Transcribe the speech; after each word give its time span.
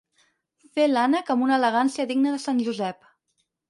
Fer 0.77 0.87
l'ànec 0.93 1.31
amb 1.35 1.47
una 1.51 1.61
elegància 1.61 2.09
digna 2.15 2.37
de 2.39 2.45
sant 2.49 2.67
Josep. 2.69 3.11